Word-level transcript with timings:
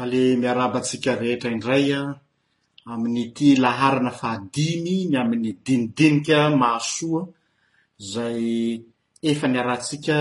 ale 0.00 0.32
miarabatsika 0.40 1.16
rehetra 1.20 1.50
indrayan 1.52 2.08
ah, 2.88 2.92
amin'ny 2.96 3.36
ty 3.36 3.48
laharana 3.60 4.08
fahadimy 4.10 5.06
ny 5.10 5.14
amin'ny 5.20 5.52
dinidinika 5.64 6.38
masoa 6.62 7.22
zay 8.12 8.80
efa 9.22 9.46
nyarantsika 9.52 10.18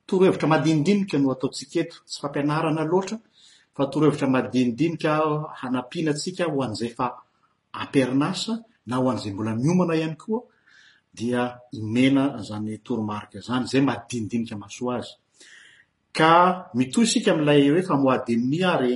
otorohevitra 0.09 0.47
madindini 0.53 1.05
noataotsik 1.23 1.73
eto 1.83 1.97
tsyfamp 2.09 2.37
fatoroevitra 3.77 4.27
madiidinikhaapinaika 4.35 6.45
hoazayfps 6.51 8.55
noanzay 8.89 9.33
mbola 9.33 9.55
miomana 9.57 9.95
ihany 9.97 10.17
koa 10.17 10.41
dia 11.15 11.43
imena 11.79 12.43
zany 12.49 12.73
torimar 12.87 13.25
zany 13.47 13.65
zay 13.71 13.81
madinidinikamasoa 13.89 14.95
a 16.29 16.65
mitosika 16.79 17.31
amlay 17.35 17.61
hoe 17.71 17.83
famoadeni 17.89 18.59
ary 18.75 18.95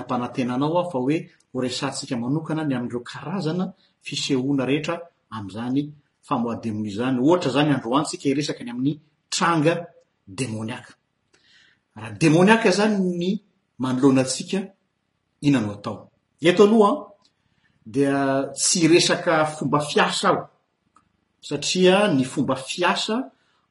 ampanatenanao 0.00 0.78
ao 0.78 0.90
fa 0.90 0.98
oe 1.06 1.16
oresantsika 1.54 2.14
manokana 2.22 2.62
ny 2.68 2.74
amreo 2.76 3.00
karazana 3.10 3.64
fiseona 4.06 4.64
rehetra 4.70 4.94
amzany 5.36 5.80
famoadeni 6.28 6.90
zany 6.98 7.16
ohatra 7.26 7.50
zany 7.56 7.70
androansika 7.76 8.26
resakany 8.38 8.70
amin'ny 8.72 8.94
tranga 9.34 9.74
demôniak 10.38 10.86
raha 11.96 12.10
demoniak 12.22 12.62
zany 12.78 12.94
ny 13.20 13.28
manoloanasika 13.82 14.58
inano 15.48 15.72
ataoooa 15.72 17.15
tsy 17.90 18.88
resaka 18.88 19.44
fomba 19.46 19.80
fiasa 19.80 20.28
aho 20.30 20.42
satria 21.40 22.08
ny 22.08 22.24
fomba 22.24 22.56
fiasa 22.56 23.16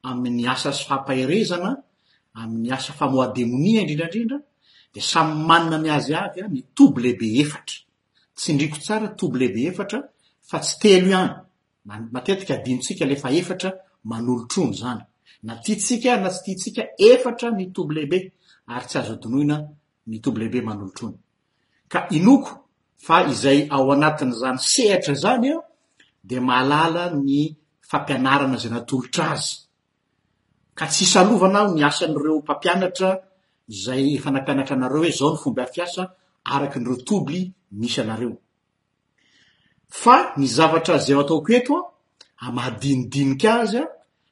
amin'ny 0.07 0.45
asa 0.53 0.71
sy 0.71 0.83
fampahirezana 0.87 1.71
amin'ny 2.41 2.71
asa 2.71 2.93
famoa 2.93 3.27
demonia 3.35 3.81
indrindraindrindra 3.81 4.37
de 4.93 4.99
samy 5.01 5.33
manina 5.47 5.77
my 5.79 5.89
azyavy 5.97 6.41
a 6.41 6.47
ny 6.47 6.61
touble 6.75 7.13
be 7.19 7.27
efatra 7.43 7.79
tsy 8.37 8.51
ndriko 8.53 8.77
tsara 8.85 9.07
toble 9.19 9.47
be 9.53 9.61
efatra 9.71 9.99
fa 10.49 10.57
tsy 10.63 10.75
telo 10.81 11.07
ihany 11.13 11.33
matetika 12.13 12.53
adinotsika 12.55 13.05
lefa 13.11 13.29
efatra 13.39 13.69
manolotrono 14.09 14.73
zany 14.81 15.03
na 15.43 15.53
tiatsika 15.63 16.11
na 16.21 16.29
tsy 16.31 16.41
tiatsika 16.55 16.83
efatra 17.11 17.47
ny 17.57 17.65
toubleb 17.75 18.13
ary 18.73 18.85
tsy 18.89 18.97
azodonoina 18.99 19.55
ny 20.07 20.15
tobleb 20.23 20.53
manolotrono 20.67 21.17
ka 21.91 21.99
inoko 22.17 22.64
izay 23.31 23.59
ao 23.71 23.85
anatin' 23.95 24.31
zany 24.39 24.57
sehitra 24.71 25.13
zany 25.23 25.49
a 25.53 25.59
de 26.29 26.37
maalala 26.47 27.03
ny 27.27 27.39
fampianarana 27.89 28.57
zay 28.61 28.71
natolotra 28.73 29.25
azy 29.33 29.55
ka 30.77 30.85
tsy 30.91 31.01
isalovana 31.05 31.57
aho 31.61 31.69
ny 31.75 31.83
asan'n'ireo 31.89 32.37
mpampianatra 32.43 33.09
zay 33.83 34.03
efanampianatra 34.17 34.73
anareo 34.77 35.01
hoe 35.03 35.11
zao 35.19 35.29
ny 35.33 35.37
fomba 35.41 35.61
afias 35.65 35.93
araknyreotobly 36.53 37.41
misy 37.79 37.99
aeo 38.01 38.33
fa 40.01 40.15
ny 40.37 40.45
zavatra 40.57 40.95
zay 41.05 41.15
o 41.17 41.21
atao 41.23 41.39
ko 41.45 41.51
etoa 41.59 41.81
amadinidinik' 42.47 43.45
azy 43.59 43.77
a 43.77 43.85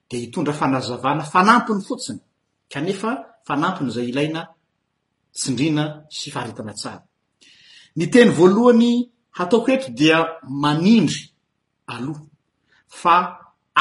de 0.10 0.16
hitondra 0.24 0.54
fanazavana 0.60 1.24
fanampiny 1.34 1.82
fotsiny 1.88 2.20
kanefa 2.72 3.10
fanampiny 3.48 3.90
zay 3.96 4.08
ilaina 4.12 4.42
tsindrina 5.38 5.84
sy 6.18 6.28
faritana 6.36 6.74
tsara 6.82 7.02
ny 7.96 8.08
teny 8.10 8.30
voalohany 8.32 9.10
hataoko 9.38 9.72
ehta 9.74 9.90
dia 9.92 10.18
manindry 10.62 11.30
aloha 11.94 12.24
fa 13.02 13.16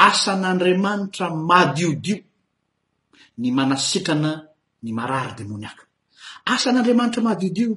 asan'andriamanitra 0.07 1.27
madiodio 1.49 2.17
ny 3.41 3.47
manasitrana 3.57 4.31
ny 4.83 4.91
marary 4.97 5.33
demoniaka 5.37 5.83
asan'andriamanitra 6.53 7.21
madiodio 7.29 7.69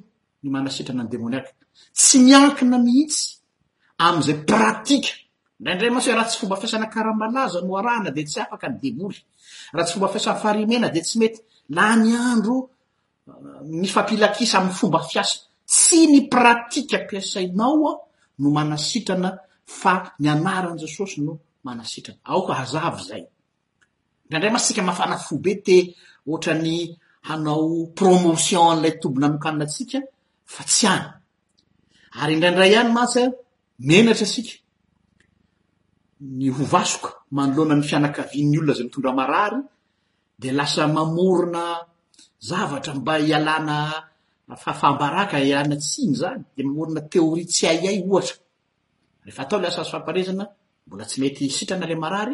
ny 0.43 0.49
manasitrana 0.57 1.03
ny 1.05 1.11
demoniaka 1.13 1.51
tsy 1.99 2.17
miankina 2.27 2.77
mihitsy 2.87 3.23
am'izay 4.07 4.37
pratika 4.51 5.11
ndray 5.61 5.75
indray 5.75 5.91
matsy 5.93 6.09
hoe 6.11 6.17
raha 6.19 6.29
tsy 6.31 6.39
fomba 6.41 6.57
fiasana 6.61 6.87
karamalaza 6.95 7.59
noarahana 7.69 8.11
de 8.17 8.23
tsy 8.29 8.39
afaka 8.45 8.67
ny 8.71 8.77
devoly 8.83 9.19
raha 9.75 9.87
tsy 9.87 9.93
fomba 9.95 10.13
fiasan'ny 10.15 10.41
fahrimena 10.43 10.89
de 10.95 11.01
tsy 11.07 11.15
mety 11.21 11.39
lah 11.77 11.93
ny 12.03 12.11
andro 12.29 12.57
eh, 12.61 12.67
mifampilakisa 13.83 14.57
amny 14.59 14.73
fomba 14.81 15.01
fiasaa 15.11 15.46
tsy 15.73 16.01
ny 16.13 16.21
pratika 16.35 16.97
mpiasainaoa 17.05 17.93
no 18.41 18.49
manasitrana 18.57 19.31
fa 19.81 19.93
ny 20.23 20.27
anaran' 20.35 20.79
jesosy 20.83 21.19
no 21.27 21.33
manasitrana 21.67 22.21
aoka 22.33 22.53
azav 22.63 22.97
zay 23.09 23.23
indraindray 24.25 24.53
massika 24.57 24.83
mahafana 24.87 25.17
fo 25.27 25.35
bete 25.45 25.77
oatrany 26.31 26.71
hanao 27.29 27.71
promotion 27.99 28.63
an'lay 28.73 28.95
tobona 29.01 29.27
amikaninatsika 29.29 29.99
fa 30.55 30.63
tsy 30.71 30.85
any 30.87 31.07
ary 32.21 32.33
indraindray 32.37 32.75
any 32.81 32.91
mas 32.97 33.15
menatra 33.87 34.27
asika 34.29 34.55
ny 36.39 36.47
hovasoka 36.57 37.09
manoloana 37.37 37.75
ny 37.79 37.85
fianakaviny 37.91 38.57
olona 38.61 38.73
zay 38.79 38.85
mitondra 38.87 39.11
marary 39.21 39.59
de 40.41 40.49
lasa 40.59 40.83
mamorona 40.97 41.63
zavatra 42.49 42.93
mba 42.99 43.13
hialana 43.25 43.77
fafambaraka 44.55 45.37
anatny 45.39 46.07
n 46.07 46.15
y 46.15 46.17
aaola 46.23 47.01
tsy 51.05 51.21
meyraamornaer 51.67 52.31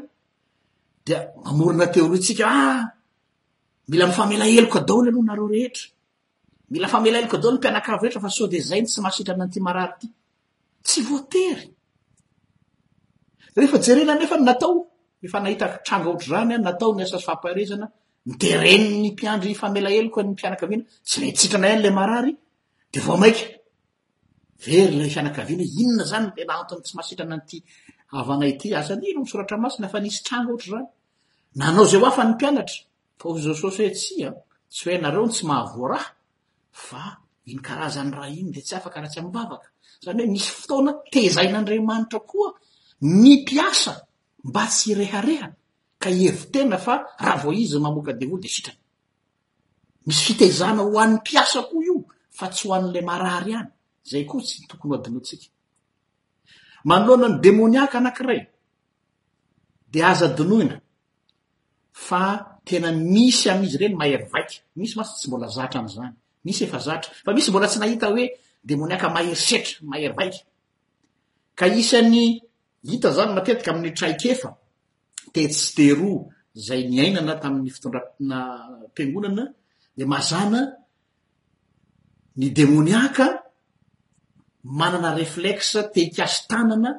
tsika 2.25 2.45
ah, 2.47 2.83
mila 3.91 4.05
mifamela 4.11 4.45
eloko 4.59 4.79
dao 4.89 4.99
aoh 5.01 5.23
na 5.27 5.33
era 5.57 5.71
mila 6.69 6.87
mifamelaeloko 6.87 7.37
aol 7.39 7.57
mpianankiao 7.59 7.99
reetra 8.03 8.21
fa 8.25 8.31
so 8.37 8.45
de 8.53 8.59
zany 8.69 8.87
tsy 8.87 9.01
mahasitrana 9.05 9.45
anty 9.47 9.61
marayyyefaefanahita 13.57 15.67
trangaotr 15.87 16.31
any 16.41 16.55
a 16.55 16.59
natao 16.67 16.91
ny 16.97 17.03
asazo 17.05 17.25
famparezana 17.29 17.87
nterenny 18.31 19.11
piandry 19.19 19.53
faelaelo 19.61 20.09
ko 20.15 20.21
n 20.23 20.29
fianakana 20.41 20.77
tsy 21.09 21.17
metsitrana 21.23 21.67
any 21.75 21.83
le 21.85 21.91
marary 21.99 22.33
de 22.93 23.01
vao 23.07 23.17
maiky 23.23 23.45
very 24.65 24.95
le 24.99 25.09
fianakavianah 25.15 25.67
inona 25.83 26.05
zany 26.11 26.27
a 26.39 26.43
tsy 26.43 26.45
ahranayyaomoraraaina 28.13 29.69
fanrannoafananatooetnrndy 29.91 32.77
aahany 38.79 39.19
hoe 40.23 40.29
misy 40.35 40.51
fotaona 40.61 40.93
tezain'andrimanitra 41.15 42.21
koa 42.31 42.49
ny 43.23 43.27
piasa 43.49 43.93
mba 44.49 44.63
tsy 44.75 44.91
rehareha 44.99 45.49
ka 46.03 46.11
evitena 46.11 46.75
fa 46.79 46.95
raha 47.19 47.37
vo 47.43 47.53
izy 47.53 47.79
mamoka 47.79 48.13
devolo 48.19 48.43
de 48.43 48.49
sitrany 48.55 48.79
misy 50.07 50.25
fitezana 50.27 50.83
ho 50.87 50.99
an 51.05 51.13
piasa 51.27 51.61
koa 51.69 51.83
io 51.87 51.97
fa 52.39 52.47
tsy 52.53 52.65
ho 52.67 52.73
an'la 52.79 53.01
marary 53.11 53.53
any 53.61 53.69
zay 54.11 54.25
koa 54.31 54.43
tsy 54.47 54.57
tokony 54.71 54.97
hdinoitsikaanloanany 55.01 57.37
demoniaka 57.45 57.97
anankiray 58.01 58.41
d 59.93 60.03
aza 60.11 60.27
dinoina 60.39 60.77
fa 62.07 62.23
tena 62.69 62.89
misy 63.15 63.45
amizy 63.53 63.77
reny 63.83 63.97
maevivaika 64.01 64.55
misy 64.79 64.95
maso 64.99 65.13
tsy 65.19 65.27
mbola 65.29 65.49
zatra 65.57 65.81
nzany 65.89 66.15
misy 66.45 66.63
efa 66.67 66.79
zatra 66.89 67.11
fa 67.25 67.31
misy 67.37 67.51
mbola 67.51 67.69
tsy 67.71 67.79
nahita 67.81 68.07
hoe 68.13 68.25
demoniaka 68.69 69.07
maherisetra 69.15 69.73
mahervaik 69.91 70.35
ka 71.59 71.65
isan'ny 71.81 72.25
hita 72.91 73.09
zany 73.17 73.31
matetika 73.37 73.71
ami'nytraikea 73.73 74.37
tetsy 75.35 75.69
teroa 75.77 76.23
zay 76.65 76.81
niainana 76.93 77.35
tamin'ny 77.43 77.71
fitondra 77.75 78.01
na 78.31 78.39
mpingonana 78.91 79.45
di 79.99 80.05
mazana 80.13 80.61
ny 82.41 82.47
demôniaka 82.59 83.27
manana 84.81 85.11
reflexe 85.23 85.81
tehikasy 85.95 86.39
tanana 86.51 86.91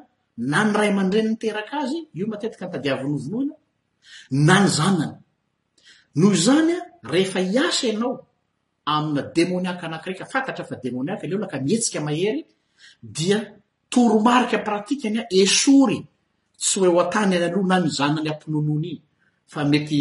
na 0.52 0.58
ny 0.66 0.70
ray 0.78 0.90
aman-dreniny 0.92 1.38
teraka 1.44 1.74
azy 1.84 2.00
io 2.18 2.26
matetika 2.32 2.64
nytadiavinovonoina 2.68 3.54
na 4.46 4.56
ny 4.62 4.66
zanana 4.78 5.10
noho 6.20 6.34
zany 6.46 6.72
a 6.78 6.78
rehefa 7.14 7.40
hiasa 7.52 7.82
ianao 7.90 8.12
amina 8.94 9.22
demôniaka 9.36 9.84
anakiraiky 9.88 10.22
afantatra 10.26 10.64
fa 10.70 10.76
demoniaka 10.84 11.24
leo 11.30 11.38
laka 11.42 11.56
mihetsika 11.66 11.98
mahery 12.06 12.40
dia 13.16 13.38
toromarika 13.92 14.58
pratikany 14.68 15.18
a 15.20 15.24
esory 15.42 15.98
syeoatnyaloh 16.68 17.64
na 17.70 17.76
mizanany 17.84 18.28
ampinononiny 18.34 18.90
fa 19.52 19.60
mety 19.70 19.98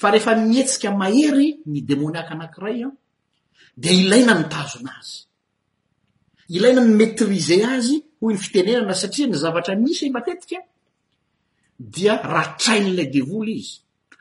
fa 0.00 0.06
rehefa 0.12 0.32
mietsika 0.50 0.88
mahery 1.00 1.46
ny 1.70 1.78
demoniak 1.88 2.28
anankiray 2.32 2.78
a 2.84 2.88
d 3.76 3.82
ilaina 4.00 4.32
ny 4.38 4.44
tazona 4.54 4.92
azy 5.00 5.18
ilaina 6.56 6.80
ny 6.88 6.92
matrize 7.00 7.56
azy 7.76 7.96
hoy 8.20 8.32
ny 8.34 8.38
fitenenana 8.44 8.94
satria 9.02 9.26
ny 9.28 9.34
zavatra 9.42 9.74
misy 9.84 10.04
e 10.06 10.10
matetika 10.16 10.58
dia 11.94 12.12
raha 12.32 12.50
train'lay 12.62 13.08
devoly 13.16 13.54
izy 13.60 13.72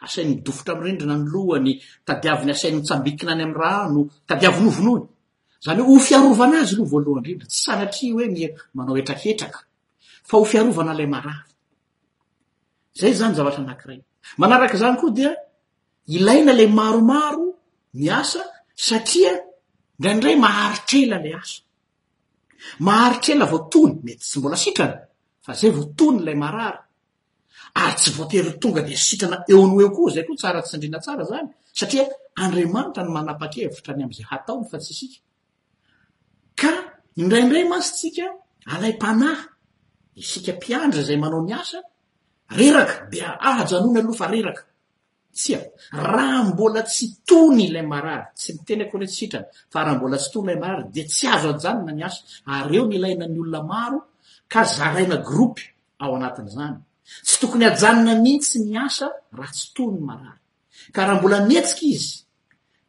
asainy 0.05 0.31
midofotra 0.35 0.71
am 0.75 0.81
rindrina 0.85 1.15
ny 1.19 1.25
lohany 1.33 1.71
tadiaviny 2.07 2.51
asainyntsambikina 2.55 3.31
any 3.35 3.43
amy 3.45 3.55
rano 3.61 4.01
tadiavnnon 4.29 5.03
zany 5.65 5.81
oe 5.89 5.95
o 5.95 5.99
fiarovana 6.07 6.57
azy 6.63 6.75
loha 6.77 6.89
voalohanyrindra 6.91 7.47
sy 7.49 7.71
eynynaakzanyoa 13.03 15.05
dia 15.17 15.31
ilaina 16.15 16.51
la 16.59 16.65
maromaro 16.79 17.45
miasa 18.01 18.41
satria 18.87 19.33
nrandray 20.01 20.35
maharitrela 20.45 21.17
la 21.25 21.29
asamaharitrela 21.43 23.45
votony 23.53 23.93
mety 24.05 24.21
tsy 24.27 24.37
mbola 24.39 24.57
sitrana 24.63 24.97
fa 25.45 25.51
zay 25.59 25.71
votony 25.79 26.17
lay 26.27 26.37
marara 26.43 26.77
ry 27.83 27.93
tsy 27.99 28.09
voate 28.17 28.37
tonga 28.61 28.81
de 28.87 28.93
itrana 29.13 29.37
eoneo 29.51 29.89
ko 29.95 30.03
zay 30.15 30.23
koa 30.27 30.37
tsaratsndrinasara 30.41 31.23
zany 31.31 31.47
aa 31.83 31.93
adrmanitra 32.43 33.01
ny 33.05 33.11
manapatr 33.17 33.65
vitrany 33.75 34.01
amza 34.05 34.23
hataony 34.31 34.65
fa 34.71 34.77
tsysi 34.83 35.07
indrayindray 37.19 37.65
masytsika 37.69 38.25
alay 38.75 38.91
-panay 38.97 39.37
isika 40.15 40.51
mpiandra 40.57 41.01
zay 41.07 41.17
manao 41.21 41.41
miasa 41.49 41.77
reraka 42.57 42.95
de 43.11 43.19
ahajanoiny 43.47 43.99
aloha 44.01 44.17
fa 44.21 44.27
reraka 44.33 44.63
tsya 45.37 45.59
raha 46.13 46.39
mbola 46.49 46.81
tsy 46.91 47.05
tony 47.27 47.63
ilay 47.67 47.81
mary 47.91 48.13
tsy 48.39 48.51
mienyeiarahboladety 48.65 51.23
azoanaeoinanolona 51.35 53.59
maroka 53.71 54.59
ainagropy 54.97 55.61
ao 56.03 56.11
anatin' 56.17 56.47
zany 56.55 56.77
tsy 57.27 57.35
tokony 57.41 57.63
ajanona 57.71 58.13
mihintsy 58.23 58.57
miasa 58.71 59.05
raha 59.37 59.51
tsy 59.57 59.67
tony 59.75 59.99
marary 60.09 60.39
ka 60.95 60.99
raha 61.07 61.17
mbola 61.19 61.37
metsiky 61.49 61.87
izy 61.95 62.15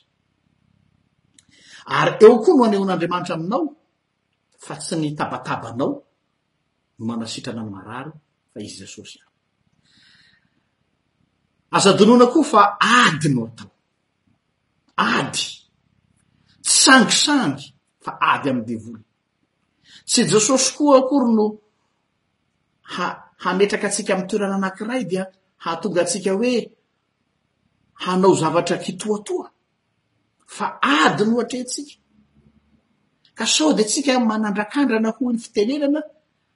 ary 1.98 2.12
eo 2.26 2.34
koa 2.44 2.54
no 2.58 2.62
hanehoan'andriamanitra 2.66 3.36
aminao 3.38 3.64
fa 4.66 4.74
tsy 4.82 4.94
ny 5.02 5.10
tabatabanao 5.20 5.78
no 5.78 5.88
manasitrana 7.10 7.62
ny 7.66 7.72
mararo 7.78 8.12
fa 8.52 8.58
i 8.60 8.68
jesosy 8.80 9.16
io 9.22 9.28
azadinoina 11.78 12.26
koa 12.34 12.46
fa 12.54 12.62
ady 13.02 13.28
no 13.36 13.42
atao 13.50 13.72
ady 15.16 15.44
tsangisangy 16.68 17.64
fa 18.04 18.12
ady 18.32 18.46
amny 18.52 18.66
devoly 18.70 19.04
tsy 20.10 20.22
jesosy 20.34 20.68
koa 20.78 20.94
akory 21.00 21.30
no 21.40 21.46
ha- 22.94 23.18
hametraky 23.44 23.86
atsika 23.88 24.12
ami'y 24.14 24.28
toerana 24.30 24.56
anankiray 24.60 25.04
dia 25.12 25.24
haatonga 25.64 26.04
tsika 26.10 26.32
hoe 26.40 26.54
hanao 28.04 28.34
zavatra 28.42 28.78
kitoatoa 28.84 29.48
fa 30.56 30.66
ady 30.96 31.22
nooatretsika 31.28 31.94
ka 33.38 33.46
soody 33.56 33.82
atsika 33.86 34.12
manandrakandrana 34.32 35.10
hony 35.18 35.38
fitenenana 35.44 36.02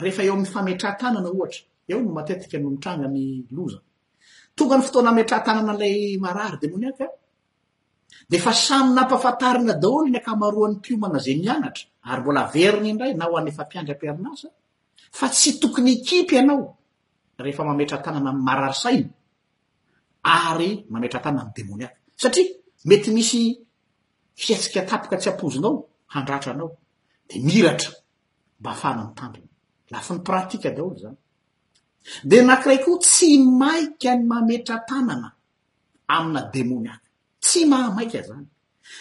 reefa 0.03 0.21
eo 0.25 0.31
aminny 0.33 0.49
fametrantanana 0.55 1.29
oatra 1.39 1.61
eono 1.91 2.09
maeikanomitraganloza 2.15 3.79
tongany 4.57 4.81
fotoana 4.85 5.09
ametrahantanana 5.15 5.73
'lay 5.79 5.97
marary 6.25 6.57
demôniaka 6.63 7.05
de 8.31 8.37
fa 8.45 8.51
samynamphafantarina 8.67 9.73
daholo 9.83 10.03
ny 10.11 10.17
ankamaroan'ny 10.19 10.77
piomana 10.85 11.17
zay 11.25 11.35
mianatra 11.43 11.85
ary 12.09 12.19
mbola 12.23 12.41
veriny 12.53 12.87
indray 12.91 13.13
na 13.19 13.25
ho 13.29 13.33
anefampiandra 13.41 13.93
am-piarinasa 13.95 14.47
fa 15.17 15.27
tsy 15.35 15.49
tokony 15.61 15.89
ekipy 15.97 16.33
ianao 16.39 16.63
rehefa 17.43 17.63
mametrantanana 17.69 18.29
amy 18.33 18.41
mararysaina 18.47 19.11
ary 20.47 20.69
mametrantanaa 20.93 21.43
miny 21.45 21.53
demoniaka 21.57 21.97
satria 22.23 22.49
mety 22.89 23.09
misy 23.15 23.41
fiatsika 24.43 24.79
tapoka 24.89 25.15
tsy 25.21 25.27
apozonao 25.33 25.73
handratranao 26.13 26.69
de 27.27 27.35
miratra 27.47 27.91
mba 28.59 28.69
afana 28.75 29.01
ny 29.07 29.11
tandrona 29.19 29.49
lafi 29.93 30.11
ny 30.15 30.19
pratika 30.27 30.69
daholo 30.77 30.95
zany 31.03 31.19
de 32.29 32.37
nankiray 32.47 32.79
koa 32.85 32.97
tsy 33.03 33.29
maikaany 33.59 34.23
mametra 34.31 34.75
tanana 34.89 35.27
amina 36.15 36.41
demoniaka 36.53 37.07
tsy 37.43 37.59
mahamaika 37.71 38.19
zany 38.27 38.47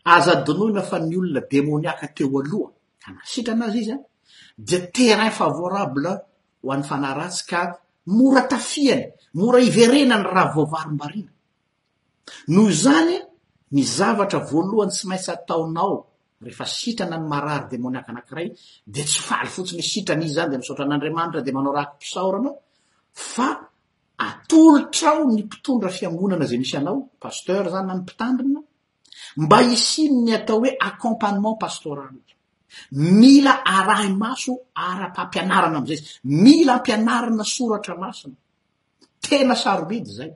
azadonohina 0.04 0.82
fa 0.82 0.98
ny 1.00 1.16
olona 1.18 1.40
demoniaka 1.50 2.06
teo 2.16 2.38
aloha 2.40 2.72
ka 3.02 3.08
nasitran 3.16 3.62
azy 3.66 3.78
izy 3.82 3.92
a 3.94 3.98
de 4.68 4.78
tena 4.94 5.24
y 5.26 5.30
favorable 5.40 6.10
ho 6.62 6.72
an'ny 6.72 6.84
fanaratsy 6.90 7.42
ka 7.50 7.60
mora 8.18 8.42
tafihany 8.50 9.04
mora 9.38 9.58
iverenany 9.68 10.24
raha 10.34 10.52
voavarom-barina 10.54 11.30
noho 12.54 12.70
zany 12.82 13.16
ny 13.74 13.82
zavatra 13.96 14.38
voalohany 14.50 14.90
tsy 14.92 15.04
maintsy 15.08 15.30
ataonao 15.36 15.94
rehefa 16.44 16.64
sitrana 16.78 17.16
ny 17.20 17.26
mararydeniak 17.32 18.06
anakiray 18.10 18.48
de 18.94 19.02
tsyfaly 19.08 19.48
fotsiny 19.54 19.82
sitrany 19.92 20.22
izy 20.24 20.34
zande 20.38 20.56
misotran'admanitra 20.60 21.40
de 21.46 21.52
manao 21.56 21.72
rahaky 21.76 21.96
pisaora 22.00 22.38
anao 22.38 22.56
fa 23.32 23.48
atolotra 24.20 25.16
o 25.18 25.30
ny 25.32 25.42
mpitondra 25.48 25.88
fiangonana 25.88 26.44
zay 26.46 26.58
misy 26.60 26.76
anao 26.80 26.96
pasteur 27.24 27.64
zany 27.72 27.86
ma 27.88 27.94
ny 27.96 28.00
mpitandina 28.04 28.60
mba 29.42 29.58
isiny 29.76 30.16
ny 30.26 30.32
atao 30.38 30.58
hoe 30.60 30.72
accompagnement 30.88 31.56
pastoraly 31.64 32.20
mila 33.20 33.54
aray 33.78 34.08
maso 34.24 34.52
ara-pampianarana 34.88 35.78
amizay 35.80 36.00
mila 36.44 36.72
ampianarana 36.78 37.44
soratra 37.56 37.94
masina 38.02 38.36
tena 39.24 39.54
sarobidy 39.64 40.12
zay 40.18 40.30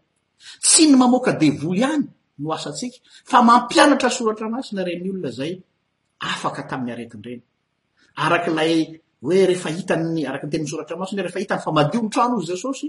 tsy 0.64 0.82
ny 0.90 0.94
mamoaka 1.00 1.30
devoly 1.42 1.82
any 1.92 2.04
no 2.42 2.50
asatsika 2.58 2.96
fa 3.30 3.38
mampianatra 3.50 4.10
soratra 4.18 4.48
masina 4.54 4.80
reny 4.88 5.08
olona 5.12 5.30
zay 5.38 5.52
afaka 6.32 6.62
tamin'ny 6.70 6.90
aretin 6.94 7.22
reny 7.28 7.44
arakilay 8.24 8.72
hoe 9.24 9.38
rehefa 9.48 9.68
hitanny 9.78 10.22
arakny 10.28 10.50
tenn'ny 10.52 10.70
soratramasonahoe 10.72 11.26
refa 11.28 11.40
hitany 11.42 11.60
fa 11.66 11.70
madion 11.78 12.06
trano 12.14 12.36
y 12.42 12.46
jesosy 12.50 12.88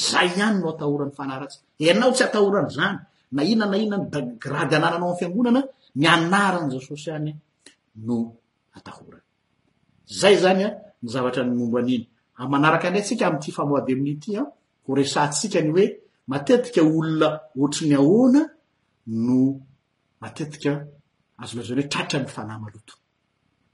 zay 0.09 0.27
ihany 0.35 0.57
no 0.61 0.69
atahoranyfna 0.69 1.47
anao 1.79 2.11
tsy 2.15 2.23
atahoran' 2.27 2.69
zany 2.77 2.97
na 3.33 3.41
iona 3.49 3.65
na 3.71 3.77
iona 3.81 3.97
ny 3.97 4.09
gradyanananao 4.41 5.11
amfianonana 5.13 5.61
mianaran' 6.01 6.69
jesosy 6.73 7.09
any 7.17 7.33
no 7.95 8.17
ataorany 8.77 9.23
zay 10.19 10.35
zanya 10.43 10.67
zavar 11.11 11.33
nobainanaak 11.45 12.83
ndray 12.89 13.03
tsika 13.05 13.25
mty 13.35 13.51
faoaan'tyaokano 13.51 14.43
matetika 16.31 16.81
olona 16.95 17.27
oatran'ny 17.61 17.93
aoana 18.01 18.41
no 19.27 19.35
matetika 20.23 20.71
azo 21.41 21.53
loazany 21.57 21.79
hoe 21.81 21.89
tratra 21.93 22.17
ny 22.21 22.29
fanahmaloto 22.35 22.93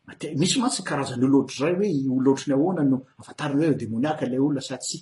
mate- 0.08 0.34
misy 0.40 0.56
ma 0.64 0.70
tsy 0.74 0.82
karazanyolooatra 0.90 1.56
zay 1.62 1.74
hoe 1.80 1.90
olona 2.18 2.30
oatrany 2.32 2.54
ahoana 2.58 2.82
no 2.92 2.98
afatariny 3.22 3.64
ra 3.70 3.76
demoniaka 3.82 4.24
ila 4.28 4.38
olona 4.46 4.62
sa 4.70 4.76
tsy 4.86 4.98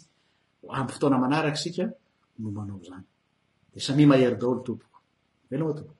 amin'ny 0.75 0.93
fotoana 0.95 1.17
manaraka 1.23 1.59
sika 1.63 1.83
no 2.41 2.47
manao 2.57 2.79
zany 2.89 3.05
de 3.73 3.79
sa 3.85 3.91
mia 3.97 4.07
mahery 4.11 4.37
daolo 4.41 4.59
tompoko 4.67 4.99
vela 5.49 5.63
moa 5.65 5.75
toko 5.77 5.93